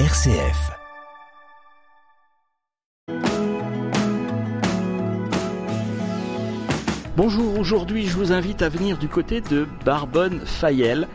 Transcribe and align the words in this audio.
RCF. 0.00 0.72
Bonjour, 7.16 7.60
aujourd'hui 7.60 8.08
je 8.08 8.16
vous 8.16 8.32
invite 8.32 8.62
à 8.62 8.68
venir 8.68 8.98
du 8.98 9.06
côté 9.06 9.40
de 9.40 9.68
Barbonne-Fayel 9.84 11.06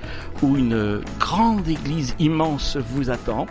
où 0.41 0.55
une 0.55 1.01
grande 1.19 1.67
église 1.67 2.15
immense 2.19 2.77
vous 2.77 3.09
attend. 3.09 3.47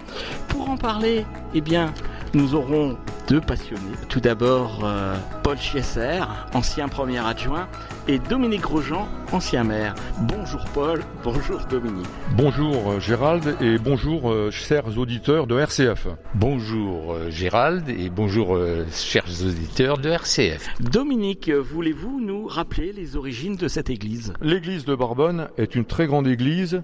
Pour 0.48 0.70
en 0.70 0.78
parler, 0.78 1.26
eh 1.52 1.60
bien, 1.60 1.92
nous 2.38 2.54
aurons 2.54 2.96
deux 3.26 3.40
passionnés. 3.40 3.96
Tout 4.08 4.20
d'abord, 4.20 4.82
euh, 4.84 5.16
Paul 5.42 5.58
Chiesser, 5.58 6.20
ancien 6.54 6.86
premier 6.86 7.18
adjoint, 7.18 7.66
et 8.06 8.20
Dominique 8.20 8.60
Grosjean, 8.60 9.08
ancien 9.32 9.64
maire. 9.64 9.96
Bonjour 10.20 10.64
Paul, 10.72 11.00
bonjour 11.24 11.60
Dominique. 11.68 12.06
Bonjour 12.36 12.92
euh, 12.92 13.00
Gérald 13.00 13.56
et 13.60 13.78
bonjour 13.78 14.30
euh, 14.30 14.52
chers 14.52 14.96
auditeurs 14.98 15.48
de 15.48 15.58
RCF. 15.58 16.06
Bonjour 16.34 17.12
euh, 17.12 17.28
Gérald 17.28 17.88
et 17.88 18.08
bonjour 18.08 18.54
euh, 18.54 18.86
chers 18.92 19.26
auditeurs 19.44 19.98
de 19.98 20.08
RCF. 20.08 20.68
Dominique, 20.78 21.50
voulez-vous 21.50 22.20
nous 22.20 22.46
rappeler 22.46 22.92
les 22.92 23.16
origines 23.16 23.56
de 23.56 23.66
cette 23.66 23.90
église? 23.90 24.32
L'église 24.40 24.84
de 24.84 24.94
Barbonne 24.94 25.48
est 25.58 25.74
une 25.74 25.84
très 25.84 26.06
grande 26.06 26.28
église 26.28 26.82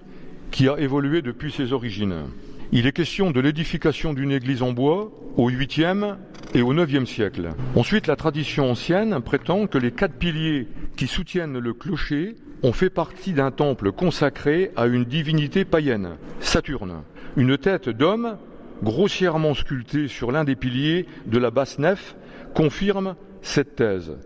qui 0.51 0.67
a 0.67 0.77
évolué 0.77 1.21
depuis 1.21 1.51
ses 1.51 1.71
origines. 1.71 2.25
Il 2.71 2.87
est 2.87 2.91
question 2.91 3.31
de 3.31 3.39
l'édification 3.39 4.13
d'une 4.13 4.31
église 4.31 4.61
en 4.61 4.71
bois 4.71 5.11
au 5.37 5.49
8e 5.49 6.15
et 6.53 6.61
au 6.61 6.73
9e 6.73 7.05
siècle. 7.05 7.49
Ensuite, 7.75 8.07
la 8.07 8.15
tradition 8.15 8.71
ancienne 8.71 9.21
prétend 9.21 9.67
que 9.67 9.77
les 9.77 9.91
quatre 9.91 10.15
piliers 10.15 10.67
qui 10.97 11.07
soutiennent 11.07 11.59
le 11.59 11.73
clocher 11.73 12.35
ont 12.63 12.73
fait 12.73 12.89
partie 12.89 13.33
d'un 13.33 13.51
temple 13.51 13.91
consacré 13.91 14.71
à 14.75 14.87
une 14.87 15.05
divinité 15.05 15.63
païenne, 15.63 16.17
Saturne. 16.39 17.03
Une 17.37 17.57
tête 17.57 17.89
d'homme, 17.89 18.37
grossièrement 18.81 19.53
sculptée 19.53 20.07
sur 20.07 20.31
l'un 20.31 20.43
des 20.43 20.55
piliers 20.55 21.05
de 21.27 21.37
la 21.37 21.51
basse 21.51 21.77
nef, 21.77 22.15
confirme 22.55 23.15
cette 23.41 23.75
thèse. 23.75 24.17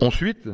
Ensuite, 0.00 0.48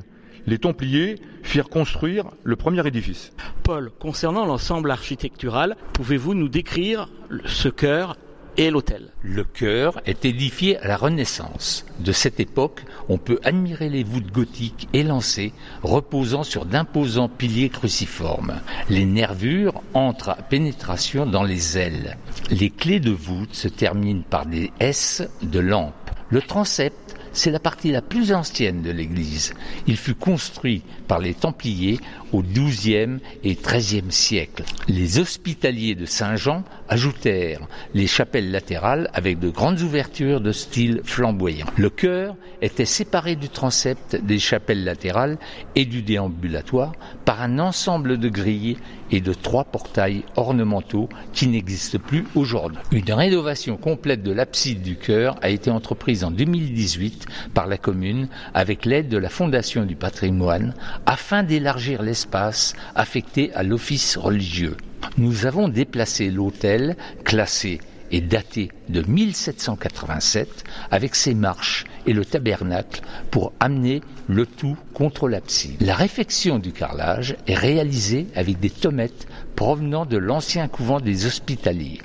les 0.48 0.58
Templiers 0.58 1.16
firent 1.42 1.68
construire 1.68 2.24
le 2.42 2.56
premier 2.56 2.86
édifice. 2.86 3.32
Paul, 3.62 3.90
concernant 3.98 4.46
l'ensemble 4.46 4.90
architectural, 4.90 5.76
pouvez-vous 5.92 6.32
nous 6.32 6.48
décrire 6.48 7.10
ce 7.44 7.68
chœur 7.68 8.16
et 8.56 8.70
l'autel? 8.70 9.10
Le 9.22 9.44
chœur 9.44 10.00
est 10.06 10.24
édifié 10.24 10.78
à 10.78 10.88
la 10.88 10.96
Renaissance. 10.96 11.84
De 12.00 12.12
cette 12.12 12.40
époque, 12.40 12.82
on 13.10 13.18
peut 13.18 13.38
admirer 13.44 13.90
les 13.90 14.02
voûtes 14.02 14.32
gothiques 14.32 14.88
élancées 14.94 15.52
reposant 15.82 16.44
sur 16.44 16.64
d'imposants 16.64 17.28
piliers 17.28 17.68
cruciformes. 17.68 18.60
Les 18.88 19.04
nervures 19.04 19.82
entrent 19.92 20.30
à 20.30 20.36
pénétration 20.36 21.26
dans 21.26 21.44
les 21.44 21.76
ailes. 21.76 22.16
Les 22.50 22.70
clés 22.70 23.00
de 23.00 23.10
voûte 23.10 23.54
se 23.54 23.68
terminent 23.68 24.24
par 24.28 24.46
des 24.46 24.72
S 24.80 25.28
de 25.42 25.60
lampes. 25.60 25.92
Le 26.30 26.40
transept 26.40 27.17
c'est 27.38 27.52
la 27.52 27.60
partie 27.60 27.92
la 27.92 28.02
plus 28.02 28.32
ancienne 28.32 28.82
de 28.82 28.90
l'église. 28.90 29.54
Il 29.86 29.96
fut 29.96 30.16
construit 30.16 30.82
par 31.06 31.20
les 31.20 31.34
Templiers 31.34 32.00
au 32.32 32.42
XIIe 32.42 33.20
et 33.44 33.54
XIIIe 33.54 34.10
siècle. 34.10 34.64
Les 34.88 35.20
hospitaliers 35.20 35.94
de 35.94 36.04
Saint-Jean 36.04 36.64
ajoutèrent 36.88 37.66
les 37.94 38.06
chapelles 38.06 38.50
latérales 38.50 39.10
avec 39.14 39.38
de 39.38 39.48
grandes 39.48 39.80
ouvertures 39.80 40.40
de 40.40 40.52
style 40.52 41.00
flamboyant. 41.04 41.66
Le 41.76 41.90
chœur 41.90 42.36
était 42.62 42.84
séparé 42.84 43.36
du 43.36 43.48
transept 43.48 44.16
des 44.24 44.38
chapelles 44.38 44.84
latérales 44.84 45.38
et 45.76 45.84
du 45.84 46.02
déambulatoire 46.02 46.92
par 47.24 47.42
un 47.42 47.58
ensemble 47.58 48.18
de 48.18 48.28
grilles 48.28 48.78
et 49.10 49.20
de 49.20 49.32
trois 49.32 49.64
portails 49.64 50.24
ornementaux 50.36 51.08
qui 51.32 51.46
n'existent 51.48 51.98
plus 51.98 52.26
aujourd'hui. 52.34 52.78
Une 52.92 53.12
rénovation 53.12 53.76
complète 53.76 54.22
de 54.22 54.32
l'abside 54.32 54.82
du 54.82 54.96
chœur 54.96 55.36
a 55.42 55.48
été 55.48 55.70
entreprise 55.70 56.24
en 56.24 56.30
2018 56.30 57.26
par 57.54 57.66
la 57.66 57.78
commune 57.78 58.28
avec 58.54 58.84
l'aide 58.84 59.08
de 59.08 59.18
la 59.18 59.28
Fondation 59.28 59.84
du 59.84 59.96
patrimoine 59.96 60.74
afin 61.06 61.42
d'élargir 61.42 62.02
l'espace 62.02 62.74
affecté 62.94 63.52
à 63.54 63.62
l'office 63.62 64.16
religieux. 64.16 64.76
Nous 65.16 65.46
avons 65.46 65.68
déplacé 65.68 66.30
l'autel 66.30 66.96
classé 67.24 67.80
et 68.10 68.20
daté 68.20 68.70
de 68.88 69.02
1787 69.02 70.64
avec 70.90 71.14
ses 71.14 71.34
marches 71.34 71.84
et 72.06 72.12
le 72.12 72.24
tabernacle 72.24 73.02
pour 73.30 73.52
amener 73.60 74.00
le 74.28 74.46
tout 74.46 74.76
contre 74.94 75.28
l'abside. 75.28 75.80
La 75.82 75.94
réfection 75.94 76.58
du 76.58 76.72
carrelage 76.72 77.36
est 77.46 77.54
réalisée 77.54 78.26
avec 78.34 78.60
des 78.60 78.70
tomettes 78.70 79.26
provenant 79.56 80.06
de 80.06 80.16
l'ancien 80.16 80.68
couvent 80.68 81.00
des 81.00 81.26
hospitaliers. 81.26 82.00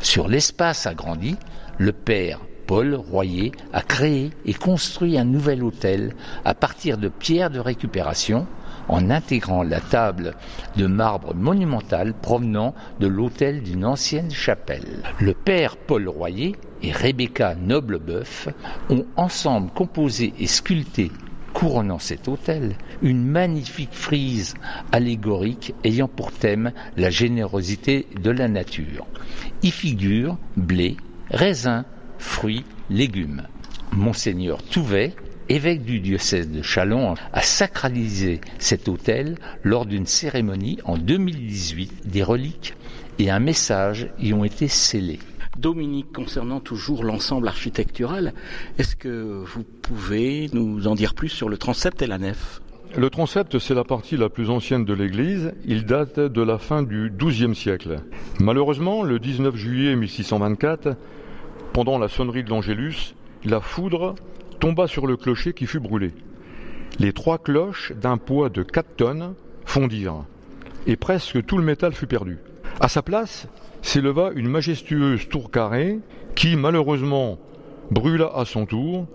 Sur 0.00 0.28
l'espace 0.28 0.86
agrandi, 0.86 1.36
le 1.78 1.92
père 1.92 2.40
Paul 2.66 2.94
Royer 2.94 3.52
a 3.72 3.82
créé 3.82 4.30
et 4.46 4.54
construit 4.54 5.18
un 5.18 5.24
nouvel 5.24 5.62
hôtel 5.62 6.14
à 6.44 6.54
partir 6.54 6.96
de 6.96 7.08
pierres 7.08 7.50
de 7.50 7.60
récupération 7.60 8.46
en 8.88 9.10
intégrant 9.10 9.62
la 9.62 9.80
table 9.80 10.34
de 10.76 10.86
marbre 10.86 11.34
monumental 11.34 12.14
provenant 12.14 12.74
de 13.00 13.06
l'hôtel 13.06 13.62
d'une 13.62 13.84
ancienne 13.84 14.30
chapelle. 14.30 15.02
Le 15.20 15.34
père 15.34 15.76
Paul 15.76 16.08
Royer 16.08 16.56
et 16.82 16.92
Rebecca 16.92 17.54
Nobleboeuf 17.54 18.48
ont 18.90 19.06
ensemble 19.16 19.70
composé 19.70 20.32
et 20.38 20.46
sculpté 20.46 21.10
couronnant 21.54 22.00
cet 22.00 22.28
hôtel, 22.28 22.74
une 23.00 23.24
magnifique 23.24 23.94
frise 23.94 24.54
allégorique 24.92 25.72
ayant 25.84 26.08
pour 26.08 26.32
thème 26.32 26.72
la 26.96 27.08
générosité 27.08 28.08
de 28.20 28.30
la 28.30 28.48
nature. 28.48 29.06
Y 29.62 29.70
figurent 29.70 30.36
blé, 30.56 30.96
raisin, 31.30 31.86
fruits, 32.18 32.64
légumes. 32.90 33.44
Monseigneur 33.92 34.62
Touvet, 34.62 35.14
évêque 35.48 35.84
du 35.84 36.00
diocèse 36.00 36.50
de 36.50 36.62
Châlons, 36.62 37.14
a 37.32 37.42
sacralisé 37.42 38.40
cet 38.58 38.88
hôtel 38.88 39.36
lors 39.62 39.86
d'une 39.86 40.06
cérémonie 40.06 40.78
en 40.84 40.96
2018. 40.96 42.08
Des 42.08 42.22
reliques 42.22 42.74
et 43.18 43.30
un 43.30 43.40
message 43.40 44.08
y 44.18 44.32
ont 44.32 44.44
été 44.44 44.68
scellés. 44.68 45.20
Dominique, 45.56 46.12
concernant 46.12 46.60
toujours 46.60 47.04
l'ensemble 47.04 47.46
architectural, 47.46 48.34
est-ce 48.78 48.96
que 48.96 49.44
vous 49.46 49.62
pouvez 49.82 50.50
nous 50.52 50.88
en 50.88 50.94
dire 50.94 51.14
plus 51.14 51.28
sur 51.28 51.48
le 51.48 51.56
transept 51.56 52.02
et 52.02 52.06
la 52.06 52.18
nef? 52.18 52.60
Le 52.96 53.10
transept, 53.10 53.58
c'est 53.58 53.74
la 53.74 53.82
partie 53.82 54.16
la 54.16 54.28
plus 54.28 54.50
ancienne 54.50 54.84
de 54.84 54.94
l'église. 54.94 55.52
Il 55.64 55.84
date 55.84 56.20
de 56.20 56.42
la 56.42 56.58
fin 56.58 56.82
du 56.82 57.10
XIIe 57.10 57.54
siècle. 57.54 58.00
Malheureusement, 58.40 59.02
le 59.02 59.18
19 59.18 59.56
juillet 59.56 59.96
1624, 59.96 60.96
pendant 61.72 61.98
la 61.98 62.08
sonnerie 62.08 62.44
de 62.44 62.50
l'Angélus, 62.50 63.14
la 63.44 63.60
foudre 63.60 64.14
tomba 64.58 64.86
sur 64.86 65.06
le 65.06 65.16
clocher 65.16 65.52
qui 65.52 65.66
fut 65.66 65.80
brûlé. 65.80 66.12
Les 66.98 67.12
trois 67.12 67.38
cloches, 67.38 67.92
d'un 67.92 68.18
poids 68.18 68.48
de 68.48 68.62
4 68.62 68.96
tonnes, 68.96 69.34
fondirent, 69.64 70.24
et 70.86 70.96
presque 70.96 71.44
tout 71.44 71.58
le 71.58 71.64
métal 71.64 71.92
fut 71.92 72.06
perdu. 72.06 72.38
À 72.80 72.88
sa 72.88 73.02
place 73.02 73.48
s'éleva 73.82 74.30
une 74.34 74.48
majestueuse 74.48 75.28
tour 75.28 75.50
carrée 75.50 75.98
qui, 76.34 76.56
malheureusement, 76.56 77.38
brûla 77.90 78.30
à 78.34 78.44
son 78.44 78.66
tour, 78.66 79.06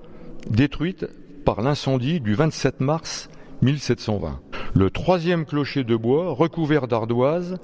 détruite 0.49 1.07
par 1.45 1.61
l'incendie 1.61 2.19
du 2.19 2.33
27 2.33 2.79
mars 2.79 3.29
1720. 3.61 4.39
Le 4.75 4.89
troisième 4.89 5.45
clocher 5.45 5.83
de 5.83 5.95
bois, 5.95 6.31
recouvert 6.31 6.87
d'ardoise, 6.87 7.57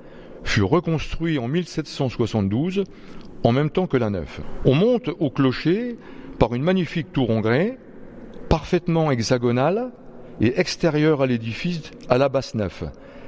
fut 0.44 0.64
reconstruit 0.64 1.40
en 1.40 1.48
1772 1.48 2.84
en 3.44 3.52
même 3.52 3.70
temps 3.70 3.88
que 3.88 3.98
la 3.98 4.10
nef. 4.10 4.42
On 4.66 4.74
monte 4.74 5.10
au 5.20 5.30
clocher 5.30 5.98
par 6.40 6.54
une 6.54 6.64
magnifique 6.64 7.12
tour 7.12 7.30
en 7.30 7.40
grès, 7.40 7.78
parfaitement 8.50 9.12
hexagonale 9.12 9.92
et 10.42 10.60
extérieure 10.60 11.22
à 11.22 11.28
l'édifice 11.28 11.92
à 12.10 12.18
la 12.18 12.30
basse 12.30 12.56
nef. 12.56 12.84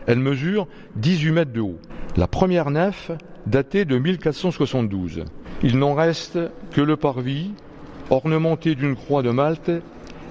Elle 0.07 0.19
mesure 0.19 0.68
18 0.95 1.31
mètres 1.31 1.51
de 1.51 1.62
haut. 1.62 1.79
La 2.16 2.28
première 2.28 2.69
nef 2.69 3.12
datée 3.46 3.85
de 3.85 3.97
1472. 3.97 5.26
Il 5.64 5.79
n'en 5.79 5.93
reste 5.93 6.40
que 6.72 6.81
le 6.81 6.97
parvis, 6.97 7.52
ornementé 8.09 8.76
d'une 8.76 8.96
croix 8.96 9.23
de 9.23 9.31
Malte, 9.31 9.72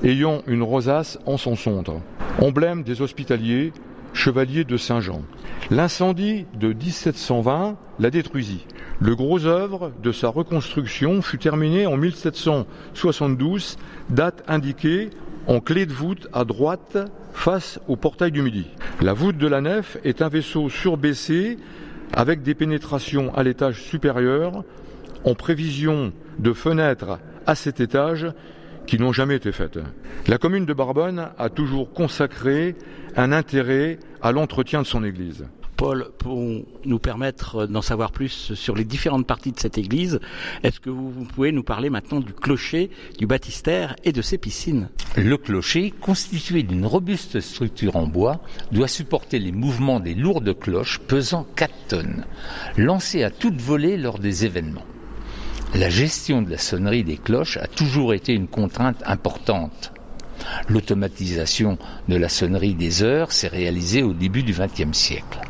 ayant 0.05 0.43
une 0.47 0.63
rosace 0.63 1.19
en 1.27 1.37
son 1.37 1.57
centre, 1.57 1.95
emblème 2.41 2.83
des 2.83 3.03
hospitaliers, 3.03 3.73
chevaliers 4.17 4.65
de 4.65 4.77
Saint-Jean. 4.77 5.23
L'incendie 5.71 6.47
de 6.59 6.73
1720 6.73 7.77
la 7.99 8.11
détruisit. 8.11 8.67
Le 8.99 9.15
gros 9.15 9.45
œuvre 9.45 9.93
de 10.03 10.11
sa 10.11 10.29
reconstruction 10.29 11.23
fut 11.23 11.39
terminé 11.39 11.87
en 11.87 11.97
1772, 11.97 13.77
date 14.11 14.43
indiquée 14.49 15.11
en 15.47 15.61
clé 15.61 15.87
de 15.87 15.93
voûte 15.93 16.29
à 16.33 16.45
droite 16.45 16.99
face 17.33 17.79
au 17.89 17.97
portail 17.97 18.33
du 18.33 18.43
Midi. 18.43 18.67
La 19.03 19.13
voûte 19.13 19.37
de 19.37 19.47
la 19.47 19.61
nef 19.61 19.99
est 20.03 20.23
un 20.23 20.29
vaisseau 20.29 20.69
surbaissé 20.71 21.59
avec 22.13 22.43
des 22.43 22.55
pénétrations 22.55 23.35
à 23.35 23.43
l'étage 23.43 23.83
supérieur 23.83 24.65
en 25.25 25.35
prévision 25.35 26.13
de 26.39 26.53
fenêtres 26.53 27.19
à 27.47 27.55
cet 27.55 27.81
étage 27.81 28.27
qui 28.87 28.99
n'ont 28.99 29.13
jamais 29.13 29.37
été 29.37 29.53
faites. 29.53 29.79
La 30.27 30.39
commune 30.39 30.67
de 30.67 30.73
Barbonne 30.73 31.31
a 31.39 31.49
toujours 31.49 31.93
consacré 31.93 32.77
un 33.17 33.33
intérêt 33.33 33.99
à 34.23 34.33
l'entretien 34.33 34.83
de 34.83 34.87
son 34.87 35.05
église. 35.05 35.47
Paul, 35.77 36.09
pour 36.17 36.43
nous 36.85 36.99
permettre 36.99 37.67
d'en 37.67 37.83
savoir 37.83 38.11
plus 38.11 38.55
sur 38.55 38.75
les 38.75 38.85
différentes 38.85 39.27
parties 39.27 39.53
de 39.53 39.61
cette 39.61 39.77
église, 39.77 40.21
est-ce 40.63 40.81
que 40.81 40.89
vous, 40.89 41.11
pouvez 41.25 41.53
nous 41.53 41.63
parler 41.63 41.91
maintenant 41.91 42.21
du 42.21 42.33
clocher, 42.33 42.91
du 43.19 43.27
baptistère 43.27 43.95
et 44.03 44.13
de 44.13 44.23
ses 44.23 44.39
piscines? 44.39 44.89
Le 45.17 45.37
clocher, 45.37 45.93
constitué 46.01 46.63
d'une 46.63 46.87
robuste 46.87 47.41
structure 47.41 47.97
en 47.97 48.07
bois, 48.07 48.41
doit 48.73 48.89
supporter 48.89 49.39
les 49.39 49.53
mouvements 49.53 50.01
des 50.01 50.15
lourdes 50.15 50.59
cloches 50.59 50.99
pesant 50.99 51.47
4 51.57 51.75
tonnes, 51.89 52.25
lancées 52.79 53.23
à 53.23 53.31
toute 53.31 53.61
volée 53.61 53.99
lors 53.99 54.19
des 54.19 54.47
événements. 54.47 54.87
La 55.75 55.91
gestion 55.91 56.43
de 56.43 56.51
la 56.51 56.59
sonnerie 56.59 57.05
des 57.05 57.17
cloches 57.19 57.57
a 57.59 57.67
toujours 57.67 58.15
été 58.15 58.33
une 58.33 58.49
contrainte 58.49 59.03
importante. 59.05 59.93
L'automatisation 60.69 61.79
de 62.09 62.17
la 62.17 62.29
sonnerie 62.29 62.75
des 62.75 63.03
heures 63.03 63.33
s'est 63.33 63.49
réalisée 63.49 64.03
au 64.03 64.13
début 64.13 64.43
du 64.43 64.53
XXe 64.53 64.97
siècle 64.97 65.41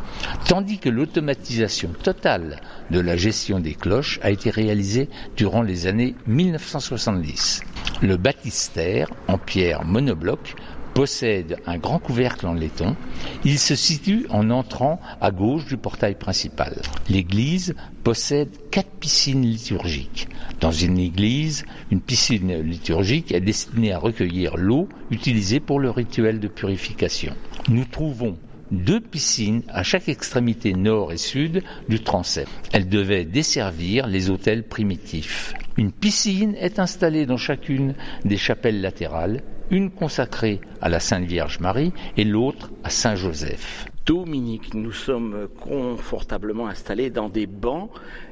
tandis 0.46 0.78
que 0.78 0.88
l'automatisation 0.88 1.90
totale 2.02 2.60
de 2.90 3.00
la 3.00 3.16
gestion 3.16 3.60
des 3.60 3.74
cloches 3.74 4.18
a 4.22 4.30
été 4.30 4.50
réalisée 4.50 5.08
durant 5.36 5.62
les 5.62 5.86
années 5.86 6.14
1970. 6.26 7.62
Le 8.02 8.16
baptistère, 8.16 9.08
en 9.28 9.38
pierre 9.38 9.84
monobloc, 9.84 10.54
possède 10.96 11.58
un 11.66 11.76
grand 11.76 11.98
couvercle 11.98 12.46
en 12.46 12.54
laiton. 12.54 12.96
Il 13.44 13.58
se 13.58 13.74
situe 13.74 14.24
en 14.30 14.48
entrant 14.48 14.98
à 15.20 15.30
gauche 15.30 15.66
du 15.66 15.76
portail 15.76 16.14
principal. 16.14 16.80
L'église 17.10 17.74
possède 18.02 18.48
quatre 18.70 18.92
piscines 18.98 19.42
liturgiques. 19.42 20.26
Dans 20.58 20.72
une 20.72 20.96
église, 20.96 21.66
une 21.90 22.00
piscine 22.00 22.62
liturgique 22.62 23.30
est 23.30 23.42
destinée 23.42 23.92
à 23.92 23.98
recueillir 23.98 24.56
l'eau 24.56 24.88
utilisée 25.10 25.60
pour 25.60 25.80
le 25.80 25.90
rituel 25.90 26.40
de 26.40 26.48
purification. 26.48 27.34
Nous 27.68 27.84
trouvons 27.84 28.38
deux 28.70 29.00
piscines 29.00 29.64
à 29.68 29.82
chaque 29.82 30.08
extrémité 30.08 30.72
nord 30.72 31.12
et 31.12 31.18
sud 31.18 31.62
du 31.90 32.00
transept. 32.00 32.48
Elles 32.72 32.88
devaient 32.88 33.26
desservir 33.26 34.06
les 34.06 34.30
hôtels 34.30 34.64
primitifs. 34.66 35.52
Une 35.76 35.92
piscine 35.92 36.54
est 36.54 36.78
installée 36.78 37.26
dans 37.26 37.36
chacune 37.36 37.94
des 38.24 38.38
chapelles 38.38 38.80
latérales, 38.80 39.42
une 39.70 39.90
consacrée 39.90 40.60
à 40.80 40.88
la 40.88 41.00
Sainte 41.00 41.24
Vierge 41.24 41.60
Marie 41.60 41.92
et 42.16 42.24
l'autre 42.24 42.70
à 42.84 42.90
Saint 42.90 43.14
Joseph. 43.16 43.86
Dominique, 44.06 44.74
nous 44.74 44.92
sommes 44.92 45.48
confortablement 45.60 46.68
installés 46.68 47.10
dans 47.10 47.28
des 47.28 47.46
bancs. 47.46 47.90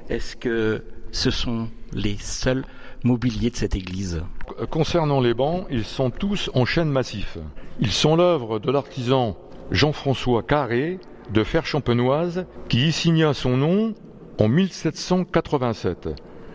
Est-ce 0.09 0.37
que 0.37 0.85
ce 1.11 1.31
sont 1.31 1.69
les 1.93 2.17
seuls 2.19 2.65
mobiliers 3.03 3.51
de 3.51 3.57
cette 3.57 3.75
église? 3.75 4.23
Concernant 4.71 5.21
les 5.21 5.35
bancs, 5.35 5.67
ils 5.71 5.85
sont 5.85 6.11
tous 6.11 6.51
en 6.55 6.65
chêne 6.65 6.91
massif. 6.91 7.39
Ils 7.81 7.91
sont 7.91 8.15
l'œuvre 8.15 8.61
de 8.61 8.71
l'artisan 8.71 9.37
Jean-François 9.73 10.43
Carré 10.43 11.01
de 11.33 11.43
Fer-Champenoise 11.43 12.47
qui 12.69 12.89
y 12.89 12.93
signa 12.93 13.35
son 13.35 13.57
nom 13.57 13.95
en 14.39 14.49
1787, 14.49 16.09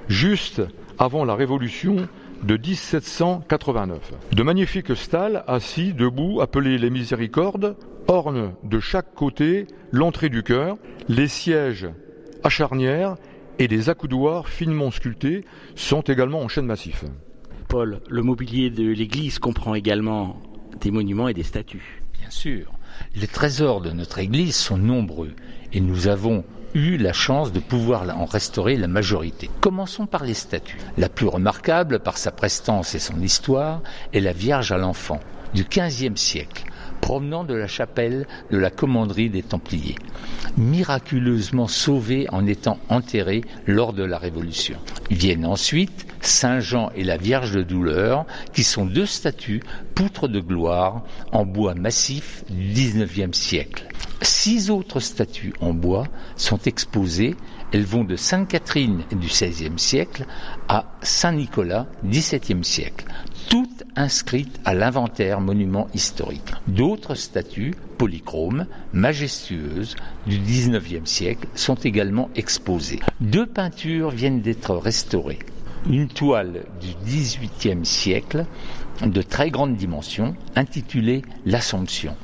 juste 0.07 0.61
avant 0.97 1.25
la 1.25 1.35
Révolution 1.35 2.07
de 2.43 2.57
1789. 2.57 4.13
De 4.31 4.43
magnifiques 4.43 4.95
stalles 4.95 5.43
assis 5.47 5.93
debout 5.93 6.41
appelés 6.41 6.77
les 6.77 6.89
miséricordes 6.89 7.75
ornent 8.07 8.53
de 8.63 8.79
chaque 8.79 9.13
côté 9.13 9.67
l'entrée 9.91 10.29
du 10.29 10.43
chœur, 10.43 10.77
les 11.07 11.27
sièges 11.27 11.87
à 12.43 12.49
charnière 12.49 13.15
et 13.59 13.67
des 13.67 13.89
accoudoirs 13.89 14.47
finement 14.47 14.91
sculptés 14.91 15.45
sont 15.75 16.01
également 16.01 16.41
en 16.41 16.47
chêne 16.47 16.65
massif. 16.65 17.03
Paul, 17.67 17.99
le 18.09 18.23
mobilier 18.23 18.69
de 18.69 18.89
l'église 18.89 19.37
comprend 19.37 19.75
également 19.75 20.41
des 20.81 20.91
monuments 20.91 21.27
et 21.27 21.33
des 21.33 21.43
statues. 21.43 22.01
Bien 22.17 22.29
sûr. 22.29 22.71
Les 23.15 23.27
trésors 23.27 23.81
de 23.81 23.91
notre 23.91 24.19
Église 24.19 24.55
sont 24.55 24.77
nombreux 24.77 25.33
et 25.73 25.79
nous 25.79 26.07
avons 26.07 26.43
eu 26.73 26.97
la 26.97 27.13
chance 27.13 27.51
de 27.51 27.59
pouvoir 27.59 28.03
en 28.17 28.25
restaurer 28.25 28.75
la 28.75 28.87
majorité. 28.87 29.49
Commençons 29.61 30.05
par 30.05 30.23
les 30.23 30.33
statues. 30.33 30.77
La 30.97 31.09
plus 31.09 31.27
remarquable 31.27 31.99
par 31.99 32.17
sa 32.17 32.31
prestance 32.31 32.95
et 32.95 32.99
son 32.99 33.19
histoire 33.21 33.81
est 34.13 34.19
la 34.19 34.33
Vierge 34.33 34.71
à 34.71 34.77
l'enfant 34.77 35.19
du 35.53 35.63
XVe 35.63 36.15
siècle, 36.15 36.63
provenant 37.01 37.43
de 37.43 37.53
la 37.53 37.67
chapelle 37.67 38.27
de 38.51 38.57
la 38.57 38.69
commanderie 38.69 39.29
des 39.29 39.43
Templiers, 39.43 39.95
miraculeusement 40.57 41.67
sauvée 41.67 42.27
en 42.31 42.45
étant 42.45 42.79
enterrée 42.89 43.43
lors 43.65 43.93
de 43.93 44.03
la 44.03 44.17
Révolution. 44.17 44.77
Viennent 45.09 45.45
ensuite 45.45 46.05
Saint 46.21 46.59
Jean 46.59 46.91
et 46.95 47.03
la 47.03 47.17
Vierge 47.17 47.53
de 47.53 47.63
douleur, 47.63 48.25
qui 48.53 48.63
sont 48.63 48.85
deux 48.85 49.05
statues, 49.05 49.61
poutres 49.95 50.27
de 50.27 50.39
gloire, 50.39 51.03
en 51.31 51.45
bois 51.45 51.75
massif 51.75 52.43
du 52.49 52.73
XIXe 52.73 53.37
siècle. 53.37 53.87
Six 54.21 54.69
autres 54.69 54.99
statues 54.99 55.53
en 55.61 55.73
bois 55.73 56.07
sont 56.35 56.59
exposées. 56.65 57.35
Elles 57.71 57.85
vont 57.85 58.03
de 58.03 58.15
Sainte 58.15 58.49
Catherine 58.49 59.03
du 59.11 59.27
XVIe 59.27 59.77
siècle 59.77 60.25
à 60.67 60.85
Saint 61.01 61.33
Nicolas 61.33 61.87
XVIIe 62.03 62.63
siècle, 62.63 63.05
toutes 63.49 63.83
inscrites 63.95 64.59
à 64.63 64.75
l'inventaire 64.75 65.41
monument 65.41 65.87
historique. 65.95 66.51
D'autres 66.67 67.15
statues 67.15 67.73
polychromes, 67.97 68.67
majestueuses 68.93 69.95
du 70.27 70.37
XIXe 70.37 71.09
siècle 71.09 71.47
sont 71.55 71.75
également 71.75 72.29
exposées. 72.35 72.99
Deux 73.19 73.47
peintures 73.47 74.11
viennent 74.11 74.41
d'être 74.41 74.75
restaurées 74.75 75.39
une 75.89 76.09
toile 76.09 76.65
du 76.81 76.89
XVIIIe 77.05 77.85
siècle 77.85 78.45
de 79.01 79.21
très 79.21 79.49
grande 79.49 79.75
dimension 79.75 80.35
intitulée 80.55 81.21
L'Assomption. 81.45 82.15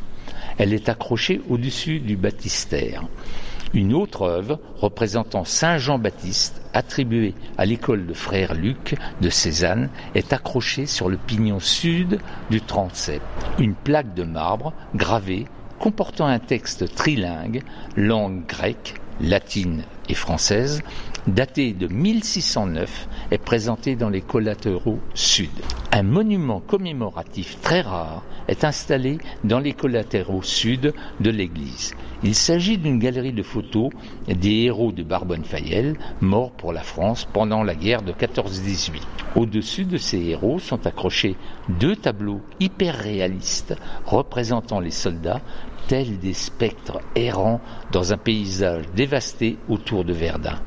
Elle 0.58 0.74
est 0.74 0.90
accrochée 0.90 1.42
au-dessus 1.50 2.00
du 2.00 2.18
baptistère. 2.18 3.06
Une 3.76 3.94
autre 3.94 4.22
œuvre 4.22 4.62
représentant 4.78 5.44
Saint 5.44 5.78
Jean-Baptiste, 5.78 6.62
attribuée 6.74 7.34
à 7.58 7.66
l'école 7.66 8.08
de 8.08 8.14
frère 8.14 8.54
Luc 8.54 8.96
de 9.20 9.30
Cézanne, 9.30 9.90
est 10.16 10.32
accrochée 10.32 10.86
sur 10.86 11.10
le 11.10 11.18
pignon 11.18 11.60
sud 11.60 12.20
du 12.50 12.62
transept. 12.62 13.22
Une 13.60 13.76
plaque 13.76 14.14
de 14.14 14.24
marbre 14.24 14.72
gravée 14.96 15.46
comportant 15.78 16.26
un 16.26 16.40
texte 16.40 16.96
trilingue, 16.96 17.64
langue 17.98 18.46
grecque, 18.48 18.94
latine 19.20 19.84
et 20.08 20.14
française, 20.14 20.82
daté 21.28 21.74
de 21.74 21.88
1609, 21.88 23.08
est 23.32 23.38
présenté 23.38 23.96
dans 23.96 24.10
les 24.10 24.22
collatéraux 24.22 25.00
sud. 25.14 25.50
Un 25.92 26.04
monument 26.04 26.60
commémoratif 26.60 27.60
très 27.62 27.82
rare 27.82 28.24
est 28.48 28.64
installé 28.64 29.18
dans 29.44 29.60
les 29.60 29.74
collatéraux 29.74 30.44
sud 30.44 30.94
de 31.20 31.30
l'église. 31.30 31.96
Il 32.24 32.36
s'agit 32.36 32.78
d'une 32.78 33.00
galerie 33.00 33.34
de 33.34 33.44
photos 33.44 33.90
des 34.28 34.64
héros 34.64 34.92
de 34.92 35.04
Barbonne-Fayel, 35.04 35.98
morts 36.22 36.52
pour 36.52 36.74
la 36.74 36.82
France 36.82 37.28
pendant 37.32 37.64
la 37.64 37.76
guerre 37.76 38.02
de 38.02 38.12
14-18. 38.12 39.02
Au-dessus 39.36 39.86
de 39.86 39.98
ces 39.98 40.20
héros 40.20 40.60
sont 40.60 40.86
accrochés 40.86 41.36
deux 41.68 41.96
tableaux 41.96 42.42
hyper 42.60 42.96
réalistes 42.96 43.76
représentant 44.06 44.80
les 44.80 44.92
soldats 44.92 45.42
tels 45.88 46.20
des 46.20 46.34
spectres 46.34 47.00
errants 47.16 47.62
dans 47.92 48.14
un 48.14 48.18
paysage 48.18 48.86
dévasté 48.96 49.58
autour 49.70 50.04
de 50.04 50.14
Verdun. 50.14 50.60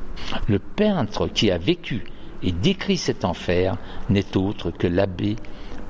Le 0.47 0.59
peintre 0.59 1.27
qui 1.27 1.51
a 1.51 1.57
vécu 1.57 2.03
et 2.43 2.51
décrit 2.51 2.97
cet 2.97 3.25
enfer 3.25 3.77
n'est 4.09 4.37
autre 4.37 4.71
que 4.71 4.87
l'abbé 4.87 5.35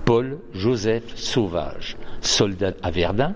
Paul 0.06 0.40
Joseph 0.54 1.16
Sauvage, 1.16 1.98
soldat 2.22 2.74
à 2.82 2.90
Verdun, 2.92 3.36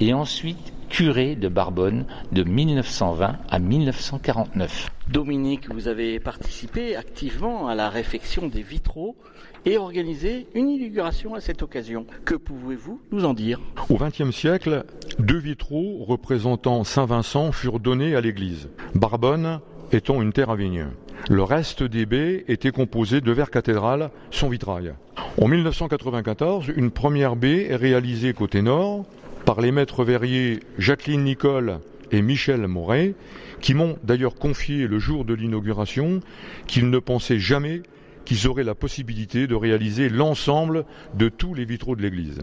et 0.00 0.14
ensuite 0.14 0.72
curé 0.88 1.34
de 1.34 1.48
Barbonne 1.48 2.06
de 2.32 2.44
1920 2.44 3.36
à 3.48 3.58
1949. 3.58 4.90
Dominique, 5.08 5.70
vous 5.70 5.88
avez 5.88 6.20
participé 6.20 6.96
activement 6.96 7.68
à 7.68 7.74
la 7.74 7.90
réfection 7.90 8.46
des 8.46 8.62
vitraux 8.62 9.16
et 9.66 9.76
organisé 9.76 10.46
une 10.54 10.70
inauguration 10.70 11.34
à 11.34 11.40
cette 11.40 11.62
occasion. 11.62 12.06
Que 12.24 12.34
pouvez-vous 12.34 13.00
nous 13.12 13.24
en 13.24 13.34
dire? 13.34 13.60
Au 13.90 13.96
XXe 13.96 14.30
siècle, 14.30 14.84
deux 15.18 15.38
vitraux 15.38 16.04
représentant 16.04 16.84
Saint 16.84 17.06
Vincent 17.06 17.52
furent 17.52 17.80
donnés 17.80 18.14
à 18.14 18.20
l'église. 18.20 18.68
Barbonne 18.94 19.60
étant 19.94 20.20
une 20.20 20.32
terre 20.32 20.50
à 20.50 20.56
vigne. 20.56 20.86
Le 21.30 21.42
reste 21.42 21.82
des 21.82 22.04
baies 22.04 22.44
était 22.48 22.70
composé 22.70 23.20
de 23.20 23.32
verre 23.32 23.50
cathédrale 23.50 24.10
sans 24.30 24.48
vitrail. 24.48 24.94
En 25.40 25.48
1994, 25.48 26.68
une 26.76 26.90
première 26.90 27.36
baie 27.36 27.66
est 27.70 27.76
réalisée 27.76 28.34
côté 28.34 28.62
nord 28.62 29.04
par 29.44 29.60
les 29.60 29.72
maîtres 29.72 30.04
verriers 30.04 30.60
Jacqueline 30.78 31.24
Nicole 31.24 31.78
et 32.12 32.22
Michel 32.22 32.66
Moret, 32.66 33.14
qui 33.60 33.74
m'ont 33.74 33.96
d'ailleurs 34.04 34.34
confié 34.34 34.86
le 34.86 34.98
jour 34.98 35.24
de 35.24 35.34
l'inauguration 35.34 36.20
qu'ils 36.66 36.90
ne 36.90 36.98
pensaient 36.98 37.38
jamais 37.38 37.82
qu'ils 38.24 38.48
auraient 38.48 38.64
la 38.64 38.74
possibilité 38.74 39.46
de 39.46 39.54
réaliser 39.54 40.08
l'ensemble 40.08 40.84
de 41.14 41.28
tous 41.28 41.54
les 41.54 41.64
vitraux 41.64 41.94
de 41.96 42.02
l'église. 42.02 42.38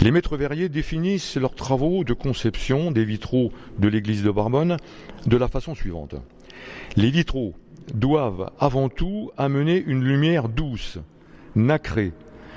Les 0.00 0.10
maîtres 0.10 0.36
verriers 0.36 0.68
définissent 0.68 1.36
leurs 1.36 1.54
travaux 1.54 2.04
de 2.04 2.12
conception 2.12 2.90
des 2.90 3.04
vitraux 3.04 3.52
de 3.78 3.88
l'église 3.88 4.22
de 4.22 4.30
Barbonne 4.30 4.76
de 5.26 5.36
la 5.36 5.48
façon 5.48 5.74
suivante. 5.74 6.16
Les 6.96 7.10
vitraux 7.10 7.54
doivent 7.94 8.50
avant 8.58 8.88
tout 8.88 9.30
amener 9.36 9.82
une 9.86 10.02
lumière 10.04 10.48
douce, 10.48 10.98
nacrée, 11.54 12.12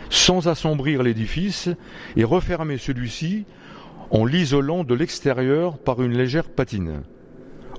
sans 0.09 0.47
assombrir 0.47 1.03
l'édifice 1.03 1.69
et 2.15 2.23
refermer 2.23 2.77
celui-ci 2.77 3.45
en 4.11 4.25
l'isolant 4.25 4.83
de 4.83 4.95
l'extérieur 4.95 5.77
par 5.77 6.01
une 6.01 6.17
légère 6.17 6.49
patine. 6.49 7.03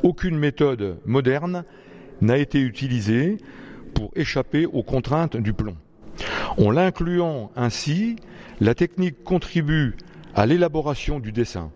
aucune 0.02 0.38
méthode 0.38 0.98
moderne 1.04 1.64
n'a 2.20 2.38
été 2.38 2.60
utilisée 2.60 3.38
pour 3.94 4.12
échapper 4.14 4.66
aux 4.66 4.82
contraintes 4.82 5.36
du 5.36 5.52
plomb. 5.52 5.76
En 6.58 6.70
l'incluant 6.70 7.50
ainsi, 7.56 8.16
la 8.60 8.74
technique 8.74 9.24
contribue 9.24 9.96
à 10.34 10.46
l'élaboration 10.46 11.18
du 11.18 11.32
dessin. 11.32 11.70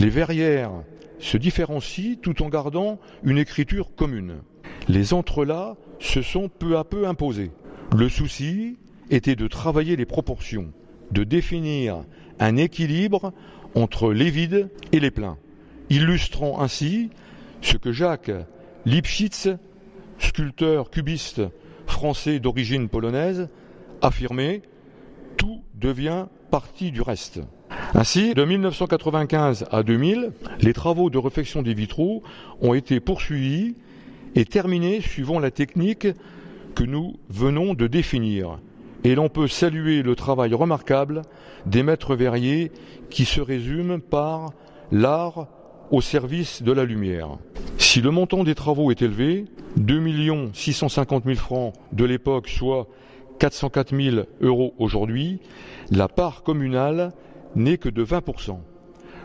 Les 0.00 0.08
verrières 0.08 0.72
se 1.22 1.36
différencient 1.36 2.16
tout 2.20 2.42
en 2.42 2.48
gardant 2.48 2.98
une 3.22 3.38
écriture 3.38 3.94
commune. 3.94 4.42
Les 4.88 5.14
entrelacs 5.14 5.76
se 6.00 6.20
sont 6.20 6.48
peu 6.48 6.76
à 6.76 6.84
peu 6.84 7.06
imposés. 7.06 7.52
Le 7.96 8.08
souci 8.08 8.76
était 9.08 9.36
de 9.36 9.46
travailler 9.46 9.94
les 9.94 10.04
proportions, 10.04 10.72
de 11.12 11.22
définir 11.22 12.04
un 12.40 12.56
équilibre 12.56 13.32
entre 13.76 14.12
les 14.12 14.30
vides 14.30 14.68
et 14.90 14.98
les 14.98 15.12
pleins, 15.12 15.38
illustrant 15.90 16.60
ainsi 16.60 17.10
ce 17.60 17.76
que 17.76 17.92
Jacques 17.92 18.32
Lipschitz, 18.84 19.48
sculpteur 20.18 20.90
cubiste 20.90 21.42
français 21.86 22.40
d'origine 22.40 22.88
polonaise, 22.88 23.48
affirmait 24.00 24.62
Tout 25.36 25.62
devient 25.74 26.26
partie 26.50 26.90
du 26.90 27.00
reste. 27.00 27.40
Ainsi, 27.94 28.32
de 28.32 28.42
1995 28.42 29.66
à 29.70 29.82
2000, 29.82 30.32
les 30.60 30.72
travaux 30.72 31.10
de 31.10 31.18
réfection 31.18 31.60
des 31.60 31.74
vitraux 31.74 32.22
ont 32.62 32.72
été 32.72 33.00
poursuivis 33.00 33.74
et 34.34 34.46
terminés 34.46 35.02
suivant 35.02 35.38
la 35.38 35.50
technique 35.50 36.08
que 36.74 36.84
nous 36.84 37.16
venons 37.28 37.74
de 37.74 37.86
définir. 37.86 38.58
Et 39.04 39.14
l'on 39.14 39.28
peut 39.28 39.46
saluer 39.46 40.02
le 40.02 40.16
travail 40.16 40.54
remarquable 40.54 41.22
des 41.66 41.82
maîtres 41.82 42.16
verriers 42.16 42.72
qui 43.10 43.26
se 43.26 43.42
résume 43.42 44.00
par 44.00 44.54
l'art 44.90 45.48
au 45.90 46.00
service 46.00 46.62
de 46.62 46.72
la 46.72 46.84
lumière. 46.84 47.36
Si 47.76 48.00
le 48.00 48.10
montant 48.10 48.42
des 48.42 48.54
travaux 48.54 48.90
est 48.90 49.02
élevé, 49.02 49.44
2 49.76 50.50
650 50.54 51.24
000 51.24 51.36
francs 51.36 51.74
de 51.92 52.06
l'époque, 52.06 52.48
soit 52.48 52.88
404 53.38 53.94
000 53.94 54.16
euros 54.40 54.72
aujourd'hui, 54.78 55.40
la 55.90 56.08
part 56.08 56.42
communale 56.42 57.12
n'est 57.56 57.78
que 57.78 57.88
de 57.88 58.04
20%. 58.04 58.58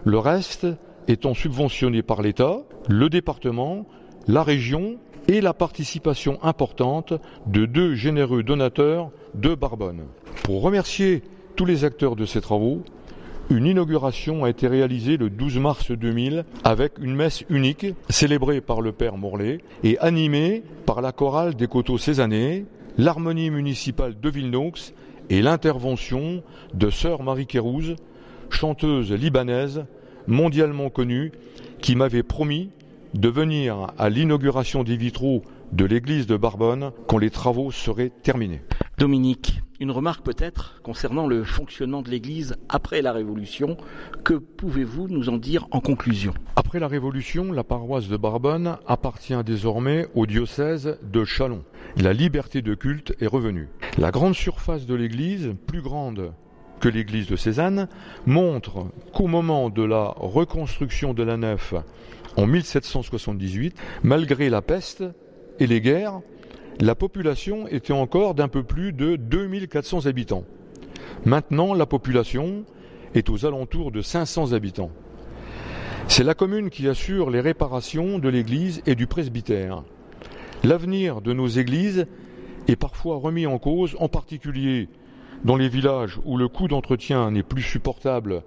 Le 0.03 0.19
reste 0.19 0.67
étant 1.07 1.33
subventionné 1.33 2.01
par 2.01 2.21
l'État, 2.21 2.59
le 2.87 3.09
département, 3.09 3.85
la 4.27 4.43
région 4.43 4.97
et 5.27 5.41
la 5.41 5.53
participation 5.53 6.39
importante 6.43 7.13
de 7.45 7.65
deux 7.65 7.95
généreux 7.95 8.43
donateurs 8.43 9.11
de 9.35 9.55
Barbonne. 9.55 10.03
Pour 10.43 10.61
remercier 10.61 11.23
tous 11.55 11.65
les 11.65 11.83
acteurs 11.83 12.15
de 12.15 12.25
ces 12.25 12.41
travaux, 12.41 12.83
une 13.49 13.65
inauguration 13.65 14.43
a 14.43 14.49
été 14.49 14.67
réalisée 14.67 15.15
le 15.15 15.29
12 15.29 15.59
mars 15.59 15.91
2000 15.91 16.43
avec 16.63 16.93
une 16.99 17.15
messe 17.15 17.45
unique 17.49 17.87
célébrée 18.09 18.59
par 18.59 18.81
le 18.81 18.91
Père 18.91 19.17
Morlaix 19.17 19.59
et 19.83 19.97
animée 19.99 20.63
par 20.85 21.01
la 21.01 21.13
chorale 21.13 21.55
des 21.55 21.67
coteaux 21.67 21.97
cézannais, 21.97 22.65
l'harmonie 22.97 23.49
municipale 23.49 24.19
de 24.19 24.29
Villenox 24.29 24.93
et 25.29 25.41
l'intervention 25.41 26.43
de 26.73 26.89
Sœur 26.89 27.23
Marie 27.23 27.47
Kérouz, 27.47 27.95
chanteuse 28.53 29.11
libanaise 29.11 29.85
mondialement 30.27 30.89
connue, 30.89 31.31
qui 31.81 31.95
m'avait 31.95 32.23
promis 32.23 32.69
de 33.13 33.29
venir 33.29 33.93
à 33.97 34.09
l'inauguration 34.09 34.83
des 34.83 34.97
vitraux 34.97 35.43
de 35.71 35.85
l'église 35.85 36.27
de 36.27 36.37
Barbonne 36.37 36.91
quand 37.07 37.17
les 37.17 37.29
travaux 37.29 37.71
seraient 37.71 38.11
terminés. 38.23 38.61
Dominique, 38.97 39.61
une 39.79 39.91
remarque 39.91 40.25
peut-être 40.25 40.81
concernant 40.81 41.27
le 41.27 41.43
fonctionnement 41.43 42.01
de 42.01 42.09
l'église 42.09 42.55
après 42.67 43.01
la 43.01 43.11
Révolution. 43.11 43.77
Que 44.23 44.33
pouvez-vous 44.33 45.07
nous 45.07 45.29
en 45.29 45.37
dire 45.37 45.67
en 45.71 45.81
conclusion? 45.81 46.33
Après 46.55 46.79
la 46.79 46.87
Révolution, 46.87 47.51
la 47.51 47.63
paroisse 47.63 48.07
de 48.07 48.17
Barbonne 48.17 48.77
appartient 48.87 49.43
désormais 49.45 50.07
au 50.15 50.25
diocèse 50.25 50.97
de 51.03 51.25
Chalon. 51.25 51.63
La 51.95 52.13
liberté 52.13 52.61
de 52.61 52.73
culte 52.73 53.13
est 53.19 53.27
revenue. 53.27 53.69
La 53.97 54.11
grande 54.11 54.35
surface 54.35 54.85
de 54.85 54.95
l'église, 54.95 55.53
plus 55.67 55.81
grande 55.81 56.33
que 56.79 56.89
l'église 56.89 57.27
de 57.27 57.35
Cézanne, 57.35 57.87
montre 58.25 58.85
qu'au 59.13 59.27
moment 59.27 59.69
de 59.69 59.83
la 59.83 60.13
reconstruction 60.17 61.13
de 61.13 61.23
la 61.23 61.37
nef 61.37 61.73
en 62.35 62.45
1778, 62.45 63.75
malgré 64.03 64.49
la 64.49 64.61
peste 64.61 65.03
et 65.59 65.67
les 65.67 65.81
guerres, 65.81 66.21
la 66.79 66.93
population 66.93 67.67
était 67.67 67.93
encore 67.93 68.35
d'un 68.35 68.47
peu 68.47 68.63
plus 68.63 68.93
de 68.93 69.15
2400 69.15 70.05
habitants. 70.05 70.45
Maintenant, 71.25 71.73
la 71.73 71.87
population 71.87 72.65
est 73.15 73.29
aux 73.29 73.45
alentours 73.45 73.91
de 73.91 74.01
500 74.01 74.53
habitants. 74.53 74.91
C'est 76.07 76.23
la 76.23 76.35
commune 76.35 76.69
qui 76.69 76.87
assure 76.87 77.31
les 77.31 77.41
réparations 77.41 78.19
de 78.19 78.29
l'église 78.29 78.81
et 78.85 78.95
du 78.95 79.07
presbytère. 79.07 79.83
L'avenir 80.63 81.21
de 81.21 81.33
nos 81.33 81.47
églises 81.47 82.05
est 82.67 82.75
parfois 82.75 83.17
remis 83.17 83.47
en 83.47 83.57
cause, 83.57 83.95
en 83.99 84.07
particulier 84.07 84.89
dans 85.43 85.55
les 85.55 85.69
villages 85.69 86.19
où 86.25 86.37
le 86.37 86.47
coût 86.47 86.67
d'entretien 86.67 87.31
n'est 87.31 87.43
plus 87.43 87.61
supportable 87.61 88.43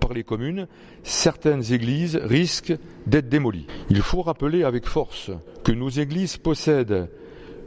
par 0.00 0.12
les 0.12 0.24
communes, 0.24 0.66
certaines 1.02 1.72
églises 1.72 2.16
risquent 2.16 2.76
d'être 3.06 3.28
démolies. 3.28 3.66
Il 3.90 4.00
faut 4.02 4.22
rappeler 4.22 4.64
avec 4.64 4.86
force 4.86 5.30
que 5.62 5.72
nos 5.72 5.90
églises 5.90 6.38
possèdent 6.38 7.08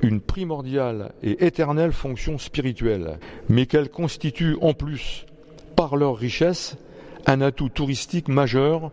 une 0.01 0.19
primordiale 0.19 1.13
et 1.21 1.45
éternelle 1.45 1.93
fonction 1.93 2.37
spirituelle, 2.37 3.19
mais 3.47 3.65
qu'elles 3.65 3.89
constituent 3.89 4.57
en 4.61 4.73
plus, 4.73 5.25
par 5.75 5.95
leur 5.95 6.17
richesse, 6.17 6.77
un 7.25 7.41
atout 7.41 7.69
touristique 7.69 8.27
majeur 8.27 8.91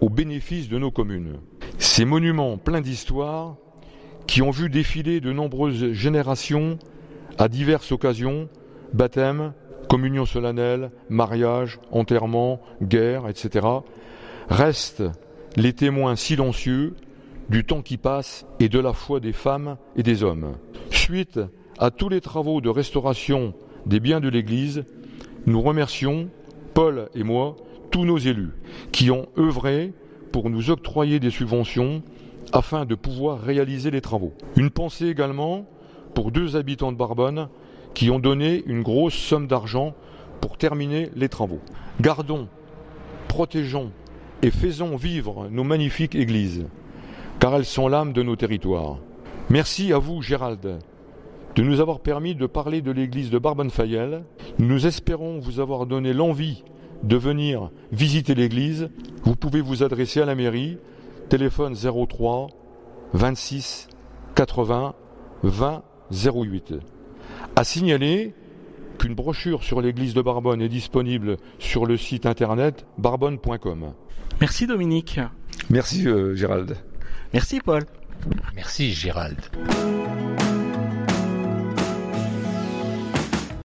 au 0.00 0.08
bénéfice 0.08 0.68
de 0.68 0.78
nos 0.78 0.90
communes. 0.90 1.38
Ces 1.78 2.04
monuments 2.04 2.56
pleins 2.56 2.80
d'histoire, 2.80 3.56
qui 4.26 4.42
ont 4.42 4.50
vu 4.50 4.68
défiler 4.68 5.20
de 5.20 5.32
nombreuses 5.32 5.92
générations 5.92 6.78
à 7.38 7.48
diverses 7.48 7.92
occasions, 7.92 8.48
baptême, 8.92 9.52
communion 9.88 10.26
solennelle, 10.26 10.90
mariage, 11.08 11.80
enterrement, 11.90 12.60
guerre, 12.82 13.28
etc., 13.28 13.66
restent 14.48 15.04
les 15.56 15.72
témoins 15.72 16.16
silencieux 16.16 16.94
du 17.48 17.64
temps 17.64 17.82
qui 17.82 17.96
passe 17.96 18.46
et 18.60 18.68
de 18.68 18.78
la 18.78 18.92
foi 18.92 19.20
des 19.20 19.32
femmes 19.32 19.76
et 19.96 20.02
des 20.02 20.22
hommes. 20.22 20.56
Suite 20.90 21.40
à 21.78 21.90
tous 21.90 22.08
les 22.08 22.20
travaux 22.20 22.60
de 22.60 22.68
restauration 22.68 23.54
des 23.86 24.00
biens 24.00 24.20
de 24.20 24.28
l'Église, 24.28 24.84
nous 25.46 25.62
remercions, 25.62 26.28
Paul 26.74 27.08
et 27.14 27.22
moi, 27.22 27.56
tous 27.90 28.04
nos 28.04 28.18
élus 28.18 28.50
qui 28.92 29.10
ont 29.10 29.26
œuvré 29.38 29.92
pour 30.32 30.50
nous 30.50 30.70
octroyer 30.70 31.20
des 31.20 31.30
subventions 31.30 32.02
afin 32.52 32.84
de 32.84 32.94
pouvoir 32.94 33.40
réaliser 33.40 33.90
les 33.90 34.00
travaux. 34.00 34.34
Une 34.56 34.70
pensée 34.70 35.06
également 35.06 35.66
pour 36.14 36.30
deux 36.32 36.56
habitants 36.56 36.92
de 36.92 36.96
Barbonne 36.96 37.48
qui 37.98 38.10
ont 38.10 38.20
donné 38.20 38.62
une 38.66 38.84
grosse 38.84 39.16
somme 39.16 39.48
d'argent 39.48 39.92
pour 40.40 40.56
terminer 40.56 41.10
les 41.16 41.28
travaux. 41.28 41.58
Gardons, 42.00 42.46
protégeons 43.26 43.90
et 44.40 44.52
faisons 44.52 44.94
vivre 44.94 45.48
nos 45.50 45.64
magnifiques 45.64 46.14
églises, 46.14 46.64
car 47.40 47.56
elles 47.56 47.64
sont 47.64 47.88
l'âme 47.88 48.12
de 48.12 48.22
nos 48.22 48.36
territoires. 48.36 48.98
Merci 49.50 49.92
à 49.92 49.98
vous, 49.98 50.22
Gérald, 50.22 50.78
de 51.56 51.62
nous 51.64 51.80
avoir 51.80 51.98
permis 51.98 52.36
de 52.36 52.46
parler 52.46 52.82
de 52.82 52.92
l'église 52.92 53.30
de 53.30 53.38
Barbonne-Fayel. 53.38 54.22
Nous 54.60 54.86
espérons 54.86 55.40
vous 55.40 55.58
avoir 55.58 55.84
donné 55.84 56.12
l'envie 56.12 56.62
de 57.02 57.16
venir 57.16 57.72
visiter 57.90 58.36
l'église. 58.36 58.90
Vous 59.24 59.34
pouvez 59.34 59.60
vous 59.60 59.82
adresser 59.82 60.20
à 60.20 60.24
la 60.24 60.36
mairie, 60.36 60.78
téléphone 61.28 61.74
03 61.74 62.46
26 63.12 63.88
80 64.36 64.94
20 65.42 65.82
08. 66.12 66.74
À 67.58 67.64
signaler 67.64 68.34
qu'une 69.00 69.16
brochure 69.16 69.64
sur 69.64 69.80
l'église 69.80 70.14
de 70.14 70.22
Barbonne 70.22 70.62
est 70.62 70.68
disponible 70.68 71.38
sur 71.58 71.86
le 71.86 71.96
site 71.96 72.24
internet 72.24 72.86
barbonne.com. 72.98 73.94
Merci 74.40 74.68
Dominique. 74.68 75.18
Merci 75.68 76.06
euh, 76.06 76.36
Gérald. 76.36 76.76
Merci 77.34 77.58
Paul. 77.58 77.82
Merci 78.54 78.92
Gérald. 78.92 79.40